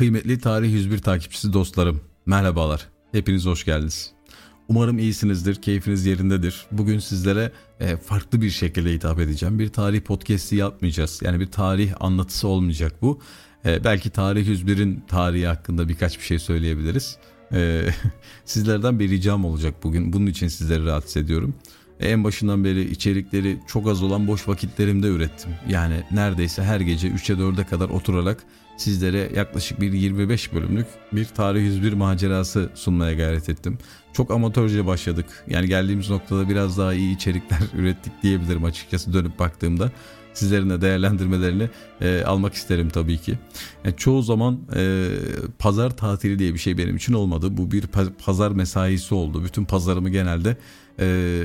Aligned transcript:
Kıymetli 0.00 0.38
Tarih 0.38 0.72
101 0.72 0.98
takipçisi 0.98 1.52
dostlarım, 1.52 2.00
merhabalar. 2.26 2.88
Hepiniz 3.12 3.46
hoş 3.46 3.64
geldiniz. 3.64 4.10
Umarım 4.68 4.98
iyisinizdir, 4.98 5.54
keyfiniz 5.54 6.06
yerindedir. 6.06 6.66
Bugün 6.72 6.98
sizlere 6.98 7.52
e, 7.80 7.96
farklı 7.96 8.42
bir 8.42 8.50
şekilde 8.50 8.92
hitap 8.92 9.20
edeceğim. 9.20 9.58
Bir 9.58 9.68
tarih 9.68 10.00
podcast'i 10.00 10.56
yapmayacağız. 10.56 11.20
Yani 11.24 11.40
bir 11.40 11.46
tarih 11.46 11.92
anlatısı 12.00 12.48
olmayacak 12.48 13.02
bu. 13.02 13.20
E, 13.64 13.84
belki 13.84 14.10
Tarih 14.10 14.48
101'in 14.48 15.04
tarihi 15.08 15.46
hakkında 15.46 15.88
birkaç 15.88 16.18
bir 16.18 16.24
şey 16.24 16.38
söyleyebiliriz. 16.38 17.16
E, 17.52 17.88
sizlerden 18.44 18.98
bir 18.98 19.10
ricam 19.10 19.44
olacak 19.44 19.74
bugün. 19.82 20.12
Bunun 20.12 20.26
için 20.26 20.48
sizleri 20.48 20.86
rahatsız 20.86 21.16
ediyorum. 21.16 21.54
En 22.00 22.24
başından 22.24 22.64
beri 22.64 22.90
içerikleri 22.90 23.58
çok 23.66 23.88
az 23.88 24.02
olan 24.02 24.26
boş 24.26 24.48
vakitlerimde 24.48 25.06
ürettim. 25.06 25.50
Yani 25.68 25.94
neredeyse 26.10 26.62
her 26.62 26.80
gece 26.80 27.08
3'e 27.08 27.36
4'e 27.36 27.64
kadar 27.64 27.88
oturarak 27.88 28.38
sizlere 28.76 29.30
yaklaşık 29.36 29.80
bir 29.80 29.92
25 29.92 30.52
bölümlük 30.52 30.86
bir 31.12 31.24
Tarih 31.24 31.62
101 31.62 31.92
macerası 31.92 32.70
sunmaya 32.74 33.14
gayret 33.14 33.48
ettim. 33.48 33.78
Çok 34.12 34.30
amatörce 34.30 34.86
başladık. 34.86 35.26
Yani 35.48 35.68
geldiğimiz 35.68 36.10
noktada 36.10 36.48
biraz 36.48 36.78
daha 36.78 36.94
iyi 36.94 37.16
içerikler 37.16 37.58
ürettik 37.78 38.12
diyebilirim 38.22 38.64
açıkçası 38.64 39.12
dönüp 39.12 39.38
baktığımda. 39.38 39.90
Sizlerin 40.40 40.70
de 40.70 40.80
değerlendirmelerini 40.80 41.70
e, 42.00 42.22
almak 42.24 42.54
isterim 42.54 42.88
tabii 42.88 43.18
ki. 43.18 43.38
Yani 43.84 43.96
çoğu 43.96 44.22
zaman 44.22 44.58
e, 44.76 45.08
pazar 45.58 45.96
tatili 45.96 46.38
diye 46.38 46.54
bir 46.54 46.58
şey 46.58 46.78
benim 46.78 46.96
için 46.96 47.12
olmadı. 47.12 47.56
Bu 47.56 47.70
bir 47.70 47.84
pazar 48.24 48.50
mesaisi 48.50 49.14
oldu. 49.14 49.44
Bütün 49.44 49.64
pazarımı 49.64 50.10
genelde 50.10 50.56
e, 51.00 51.42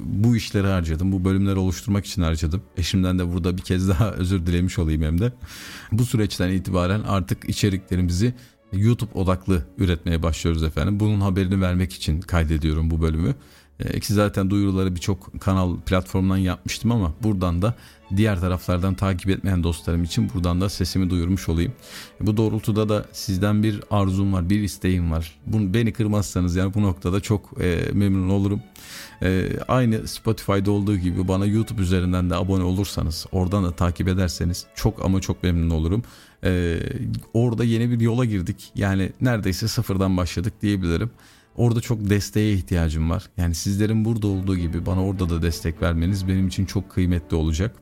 bu 0.00 0.36
işleri 0.36 0.66
harcadım. 0.66 1.12
Bu 1.12 1.24
bölümleri 1.24 1.58
oluşturmak 1.58 2.06
için 2.06 2.22
harcadım. 2.22 2.62
Eşimden 2.76 3.18
de 3.18 3.32
burada 3.32 3.56
bir 3.56 3.62
kez 3.62 3.88
daha 3.88 4.10
özür 4.18 4.46
dilemiş 4.46 4.78
olayım 4.78 5.02
hem 5.02 5.20
de. 5.20 5.32
Bu 5.92 6.04
süreçten 6.04 6.50
itibaren 6.50 7.00
artık 7.00 7.48
içeriklerimizi 7.48 8.34
YouTube 8.72 9.18
odaklı 9.18 9.66
üretmeye 9.78 10.22
başlıyoruz 10.22 10.62
efendim. 10.62 11.00
Bunun 11.00 11.20
haberini 11.20 11.60
vermek 11.60 11.92
için 11.92 12.20
kaydediyorum 12.20 12.90
bu 12.90 13.02
bölümü. 13.02 13.34
E, 13.80 14.00
ki 14.00 14.14
zaten 14.14 14.50
duyuruları 14.50 14.94
birçok 14.94 15.40
kanal 15.40 15.76
platformdan 15.76 16.36
yapmıştım 16.36 16.92
ama 16.92 17.12
buradan 17.22 17.62
da 17.62 17.74
diğer 18.16 18.40
taraflardan 18.40 18.94
takip 18.94 19.30
etmeyen 19.30 19.62
dostlarım 19.64 20.04
için 20.04 20.30
buradan 20.34 20.60
da 20.60 20.68
sesimi 20.68 21.10
duyurmuş 21.10 21.48
olayım. 21.48 21.72
Bu 22.20 22.36
doğrultuda 22.36 22.88
da 22.88 23.04
sizden 23.12 23.62
bir 23.62 23.80
arzum 23.90 24.32
var, 24.32 24.50
bir 24.50 24.60
isteğim 24.60 25.10
var. 25.10 25.38
Bunu 25.46 25.74
beni 25.74 25.92
kırmazsanız 25.92 26.56
yani 26.56 26.74
bu 26.74 26.82
noktada 26.82 27.20
çok 27.20 27.62
e, 27.62 27.90
memnun 27.92 28.28
olurum. 28.28 28.60
E, 29.22 29.48
aynı 29.68 30.08
Spotify'da 30.08 30.70
olduğu 30.70 30.96
gibi 30.96 31.28
bana 31.28 31.46
YouTube 31.46 31.82
üzerinden 31.82 32.30
de 32.30 32.34
abone 32.34 32.64
olursanız, 32.64 33.26
oradan 33.32 33.64
da 33.64 33.72
takip 33.72 34.08
ederseniz 34.08 34.66
çok 34.74 35.04
ama 35.04 35.20
çok 35.20 35.42
memnun 35.42 35.70
olurum. 35.70 36.02
E, 36.44 36.78
orada 37.34 37.64
yeni 37.64 37.90
bir 37.90 38.00
yola 38.00 38.24
girdik. 38.24 38.72
Yani 38.74 39.12
neredeyse 39.20 39.68
sıfırdan 39.68 40.16
başladık 40.16 40.52
diyebilirim. 40.62 41.10
Orada 41.56 41.80
çok 41.80 42.10
desteğe 42.10 42.52
ihtiyacım 42.52 43.10
var. 43.10 43.30
Yani 43.36 43.54
sizlerin 43.54 44.04
burada 44.04 44.26
olduğu 44.26 44.56
gibi 44.56 44.86
bana 44.86 45.04
orada 45.04 45.28
da 45.28 45.42
destek 45.42 45.82
vermeniz 45.82 46.28
benim 46.28 46.48
için 46.48 46.66
çok 46.66 46.90
kıymetli 46.90 47.36
olacak. 47.36 47.76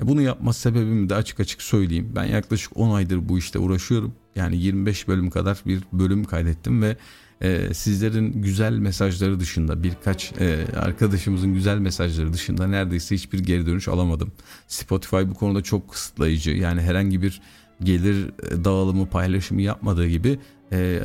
E, 0.00 0.08
bunu 0.08 0.22
yapma 0.22 0.52
sebebimi 0.52 1.08
de 1.08 1.14
açık 1.14 1.40
açık 1.40 1.62
söyleyeyim. 1.62 2.12
Ben 2.16 2.24
yaklaşık 2.24 2.76
10 2.76 2.94
aydır 2.94 3.28
bu 3.28 3.38
işte 3.38 3.58
uğraşıyorum. 3.58 4.14
Yani 4.36 4.56
25 4.56 5.08
bölüm 5.08 5.30
kadar 5.30 5.62
bir 5.66 5.82
bölüm 5.92 6.24
kaydettim 6.24 6.82
ve 6.82 6.96
e, 7.40 7.74
sizlerin 7.74 8.42
güzel 8.42 8.72
mesajları 8.72 9.40
dışında 9.40 9.82
birkaç 9.82 10.32
e, 10.40 10.66
arkadaşımızın 10.76 11.54
güzel 11.54 11.78
mesajları 11.78 12.32
dışında 12.32 12.66
neredeyse 12.66 13.14
hiçbir 13.14 13.38
geri 13.38 13.66
dönüş 13.66 13.88
alamadım. 13.88 14.32
Spotify 14.68 15.16
bu 15.16 15.34
konuda 15.34 15.62
çok 15.62 15.90
kısıtlayıcı. 15.90 16.50
Yani 16.50 16.80
herhangi 16.80 17.22
bir 17.22 17.40
gelir 17.82 18.30
e, 18.50 18.64
dağılımı 18.64 19.06
paylaşımı 19.06 19.62
yapmadığı 19.62 20.06
gibi 20.06 20.38
e, 20.72 20.78
e, 20.78 21.02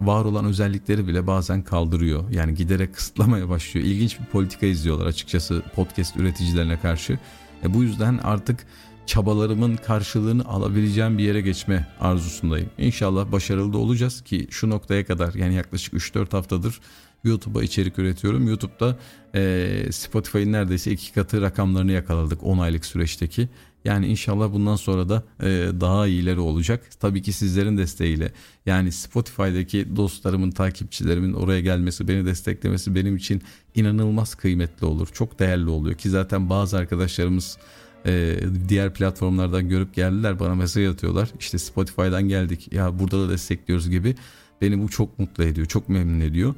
var 0.00 0.24
olan 0.24 0.44
özellikleri 0.44 1.08
bile 1.08 1.26
bazen 1.26 1.62
kaldırıyor. 1.62 2.30
Yani 2.30 2.54
giderek 2.54 2.94
kısıtlamaya 2.94 3.48
başlıyor. 3.48 3.86
İlginç 3.86 4.20
bir 4.20 4.24
politika 4.24 4.66
izliyorlar 4.66 5.06
açıkçası 5.06 5.62
podcast 5.74 6.16
üreticilerine 6.16 6.80
karşı. 6.80 7.18
E, 7.64 7.74
bu 7.74 7.82
yüzden 7.82 8.18
artık 8.18 8.66
çabalarımın 9.06 9.76
karşılığını 9.76 10.44
alabileceğim 10.44 11.18
bir 11.18 11.24
yere 11.24 11.40
geçme 11.40 11.88
arzusundayım. 12.00 12.70
İnşallah 12.78 13.32
başarılı 13.32 13.72
da 13.72 13.78
olacağız 13.78 14.20
ki 14.20 14.46
şu 14.50 14.70
noktaya 14.70 15.06
kadar 15.06 15.34
yani 15.34 15.54
yaklaşık 15.54 15.94
3-4 15.94 16.30
haftadır 16.32 16.80
YouTube'a 17.24 17.62
içerik 17.62 17.98
üretiyorum. 17.98 18.48
YouTube'da 18.48 18.98
e, 19.34 19.92
Spotify'ın 19.92 20.52
neredeyse 20.52 20.92
iki 20.92 21.12
katı 21.12 21.42
rakamlarını 21.42 21.92
yakaladık 21.92 22.42
10 22.42 22.58
aylık 22.58 22.84
süreçteki. 22.84 23.48
Yani 23.84 24.06
inşallah 24.06 24.52
bundan 24.52 24.76
sonra 24.76 25.08
da 25.08 25.22
e, 25.42 25.46
daha 25.80 26.06
iyileri 26.06 26.40
olacak. 26.40 26.84
Tabii 27.00 27.22
ki 27.22 27.32
sizlerin 27.32 27.78
desteğiyle. 27.78 28.32
Yani 28.66 28.92
Spotify'daki 28.92 29.96
dostlarımın, 29.96 30.50
takipçilerimin 30.50 31.32
oraya 31.32 31.60
gelmesi, 31.60 32.08
beni 32.08 32.26
desteklemesi 32.26 32.94
benim 32.94 33.16
için 33.16 33.42
inanılmaz 33.74 34.34
kıymetli 34.34 34.86
olur. 34.86 35.08
Çok 35.12 35.38
değerli 35.38 35.70
oluyor 35.70 35.96
ki 35.96 36.10
zaten 36.10 36.50
bazı 36.50 36.76
arkadaşlarımız 36.78 37.58
e, 38.06 38.40
diğer 38.68 38.94
platformlardan 38.94 39.68
görüp 39.68 39.94
geldiler 39.94 40.40
bana 40.40 40.54
mesaj 40.54 40.86
atıyorlar. 40.86 41.28
İşte 41.40 41.58
Spotify'dan 41.58 42.28
geldik 42.28 42.72
ya 42.72 42.98
burada 42.98 43.28
da 43.28 43.30
destekliyoruz 43.30 43.90
gibi. 43.90 44.14
Beni 44.60 44.82
bu 44.82 44.88
çok 44.88 45.18
mutlu 45.18 45.44
ediyor, 45.44 45.66
çok 45.66 45.88
memnun 45.88 46.20
ediyor. 46.20 46.54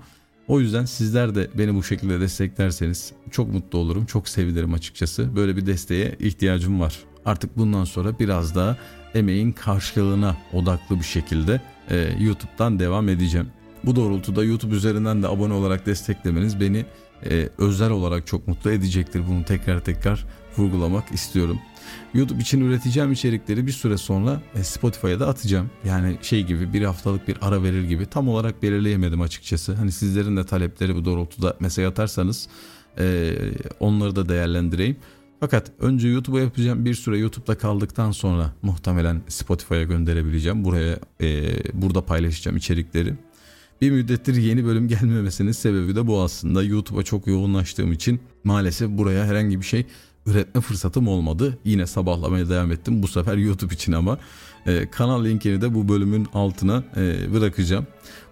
O 0.49 0.61
yüzden 0.61 0.85
sizler 0.85 1.35
de 1.35 1.51
beni 1.55 1.75
bu 1.75 1.83
şekilde 1.83 2.21
desteklerseniz 2.21 3.13
çok 3.31 3.53
mutlu 3.53 3.79
olurum, 3.79 4.07
çok 4.07 4.29
sevinirim 4.29 4.75
açıkçası. 4.75 5.37
Böyle 5.37 5.57
bir 5.57 5.67
desteğe 5.67 6.17
ihtiyacım 6.21 6.81
var. 6.81 6.99
Artık 7.25 7.59
bundan 7.59 7.85
sonra 7.85 8.19
biraz 8.19 8.55
daha 8.55 8.77
emeğin 9.15 9.53
karşılığına 9.53 10.37
odaklı 10.53 10.99
bir 10.99 11.05
şekilde 11.05 11.61
e, 11.91 12.09
YouTube'dan 12.21 12.79
devam 12.79 13.09
edeceğim. 13.09 13.49
Bu 13.85 13.97
doğrultuda 13.97 14.45
YouTube 14.45 14.75
üzerinden 14.75 15.23
de 15.23 15.29
abone 15.29 15.55
olarak 15.55 15.87
desteklemeniz 15.87 16.61
beni 16.61 16.87
e, 17.31 17.49
özel 17.59 17.91
olarak 17.91 18.27
çok 18.27 18.49
mutlu 18.49 18.71
edecektir. 18.71 19.23
Bunu 19.29 19.45
tekrar 19.45 19.81
tekrar 19.81 20.27
vurgulamak 20.59 21.13
istiyorum. 21.13 21.59
YouTube 22.15 22.41
için 22.41 22.61
üreteceğim 22.61 23.13
içerikleri 23.13 23.67
bir 23.67 23.73
süre 23.73 23.97
sonra 23.97 24.41
e, 24.55 24.65
Spotify'a 24.65 25.21
da 25.21 25.29
atacağım. 25.29 25.71
Yani 25.85 26.19
şey 26.23 26.43
gibi 26.43 26.73
bir 26.73 26.83
haftalık 26.83 27.29
bir 27.29 27.37
ara 27.41 27.63
verir 27.63 27.85
gibi 27.85 28.07
tam 28.07 28.29
olarak 28.29 28.63
belirleyemedim 28.63 29.21
açıkçası. 29.21 29.75
Hani 29.75 29.93
sizlerin 29.93 30.37
de 30.37 30.47
talepleri 30.47 30.95
bu 30.95 31.05
doğrultuda 31.05 31.57
mesaj 31.61 31.85
atarsanız 31.85 32.49
e, 32.99 33.35
onları 33.81 34.17
da 34.17 34.29
değerlendireyim. 34.29 34.97
Fakat 35.41 35.73
önce 35.81 36.09
YouTube'a 36.09 36.41
yapacağım 36.41 36.85
bir 36.85 36.95
süre 36.95 37.19
YouTube'da 37.19 37.59
kaldıktan 37.59 38.11
sonra 38.11 38.53
muhtemelen 38.63 39.23
Spotify'a 39.29 39.83
gönderebileceğim. 39.83 40.65
Buraya 40.65 40.99
e, 41.21 41.57
burada 41.73 42.01
paylaşacağım 42.01 42.57
içerikleri. 42.57 43.15
Bir 43.85 43.91
müddettir 43.91 44.35
yeni 44.35 44.65
bölüm 44.65 44.89
gelmemesinin 44.89 45.53
sebebi 45.53 45.97
de 45.97 46.07
bu 46.07 46.23
aslında. 46.23 46.63
YouTube'a 46.63 47.03
çok 47.03 47.27
yoğunlaştığım 47.27 47.93
için 47.93 48.21
maalesef 48.45 48.91
buraya 48.91 49.25
herhangi 49.25 49.61
bir 49.61 49.65
şey 49.65 49.87
üretme 50.27 50.61
fırsatım 50.61 51.09
olmadı. 51.09 51.59
Yine 51.65 51.87
sabahlamaya 51.87 52.49
devam 52.49 52.73
ettim. 52.73 53.03
Bu 53.03 53.09
sefer 53.09 53.37
YouTube 53.37 53.75
için 53.75 53.93
ama 53.93 54.19
e, 54.67 54.91
kanal 54.91 55.25
linkini 55.25 55.61
de 55.61 55.75
bu 55.75 55.89
bölümün 55.89 56.27
altına 56.35 56.85
e, 56.97 57.33
bırakacağım. 57.35 57.87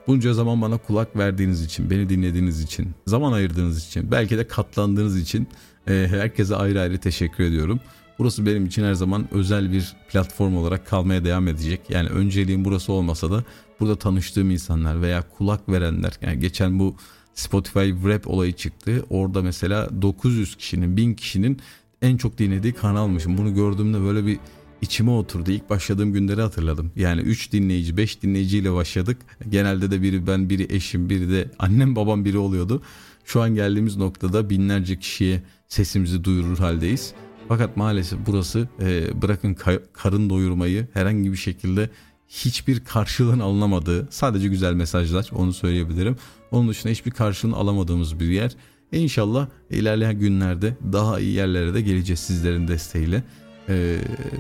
Bunca 0.07 0.35
zaman 0.35 0.63
bana 0.63 0.79
kulak 0.79 1.17
verdiğiniz 1.17 1.65
için, 1.65 1.91
beni 1.91 2.09
dinlediğiniz 2.09 2.61
için, 2.61 2.91
zaman 3.07 3.33
ayırdığınız 3.33 3.87
için, 3.87 4.11
belki 4.11 4.39
de 4.39 4.49
katlandığınız 4.49 5.21
için 5.21 5.49
e, 5.89 6.07
herkese 6.11 6.57
ayrı 6.57 6.81
ayrı 6.81 6.99
teşekkür 6.99 7.45
ediyorum. 7.45 7.81
Burası 8.19 8.47
benim 8.47 8.67
için 8.67 8.85
her 8.85 8.95
zaman 8.95 9.29
özel 9.31 9.73
bir 9.73 9.97
platform 10.09 10.57
olarak 10.57 10.87
kalmaya 10.87 11.25
devam 11.25 11.49
edecek. 11.49 11.81
Yani 11.89 12.09
önceliğim 12.09 12.65
burası 12.65 12.93
olmasa 12.93 13.31
da 13.31 13.45
burada 13.81 13.97
tanıştığım 13.97 14.51
insanlar 14.51 15.03
veya 15.03 15.23
kulak 15.37 15.69
verenler. 15.69 16.13
Yani 16.23 16.41
geçen 16.41 16.79
bu 16.79 16.97
Spotify 17.35 17.79
Rap 17.79 18.29
olayı 18.29 18.53
çıktı. 18.53 19.05
Orada 19.11 19.43
mesela 19.43 20.03
900 20.03 20.57
kişinin, 20.57 20.97
1000 20.97 21.15
kişinin 21.15 21.61
en 22.03 22.17
çok 22.17 22.39
dinlediği 22.39 22.73
kanalmışım. 22.73 23.39
Bunu 23.39 23.55
gördüğümde 23.55 24.01
böyle 24.01 24.27
bir 24.27 24.39
içime 24.83 25.11
oturdu. 25.11 25.51
İlk 25.51 25.71
başladığım 25.71 26.13
günleri 26.13 26.41
hatırladım. 26.41 26.93
Yani 26.97 27.21
3 27.21 27.53
dinleyici, 27.53 27.97
5 27.97 28.23
dinleyiciyle 28.23 28.73
başladık. 28.73 29.19
Genelde 29.49 29.91
de 29.91 30.03
biri 30.03 30.27
ben, 30.27 30.51
biri 30.51 30.67
eşim, 30.75 31.11
biri 31.11 31.31
de 31.31 31.51
annem, 31.59 31.97
babam 31.97 32.25
biri 32.25 32.39
oluyordu. 32.39 32.83
Şu 33.25 33.43
an 33.43 33.55
geldiğimiz 33.55 33.97
noktada 33.97 34.51
binlerce 34.51 34.99
kişiye 34.99 35.43
sesimizi 35.69 36.25
duyurur 36.25 36.59
haldeyiz. 36.59 37.15
Fakat 37.53 37.77
maalesef 37.77 38.19
burası 38.27 38.69
e, 38.81 39.23
bırakın 39.23 39.57
karın 39.93 40.31
doyurmayı 40.31 40.87
herhangi 40.93 41.33
bir 41.33 41.37
şekilde 41.37 41.91
hiçbir 42.29 42.85
karşılığın 42.85 43.41
alınamadığı 43.41 44.09
sadece 44.11 44.49
güzel 44.49 44.75
mesajlar 44.75 45.31
onu 45.35 45.53
söyleyebilirim. 45.53 46.17
Onun 46.51 46.69
dışında 46.69 46.93
hiçbir 46.93 47.11
karşılığını 47.11 47.57
alamadığımız 47.57 48.21
bir 48.21 48.29
yer. 48.29 48.53
E 48.93 48.99
inşallah 48.99 49.47
ilerleyen 49.71 50.19
günlerde 50.19 50.77
daha 50.93 51.21
iyi 51.21 51.33
yerlere 51.33 51.75
de 51.75 51.81
geleceğiz 51.81 52.21
sizlerin 52.21 52.69
desteğiyle. 52.69 53.23
Ee, 53.69 53.99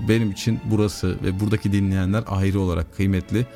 benim 0.08 0.30
için 0.30 0.60
burası 0.70 1.16
ve 1.24 1.40
buradaki 1.40 1.72
dinleyenler 1.72 2.24
ayrı 2.26 2.60
olarak 2.60 2.96
kıymetli. 2.96 3.46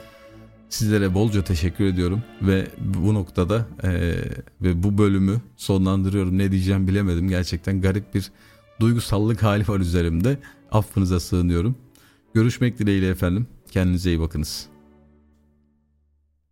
Sizlere 0.69 1.15
bolca 1.15 1.45
teşekkür 1.45 1.85
ediyorum 1.85 2.23
ve 2.43 2.67
bu 2.79 3.15
noktada 3.15 3.67
e, 3.83 4.15
ve 4.63 4.83
bu 4.83 4.99
bölümü 4.99 5.41
sonlandırıyorum. 5.57 6.39
Ne 6.39 6.53
diyeceğim 6.53 6.89
bilemedim. 6.89 7.29
Gerçekten 7.29 7.81
garip 7.81 8.15
bir 8.15 8.31
duygusallık 8.81 9.43
hali 9.43 9.69
var 9.69 9.81
üzerimde. 9.81 10.39
Affınıza 10.73 11.21
sığınıyorum. 11.21 11.77
Görüşmek 12.35 12.79
dileğiyle 12.79 13.09
efendim. 13.09 13.47
Kendinize 13.71 14.11
iyi 14.11 14.21
bakınız. 14.21 14.76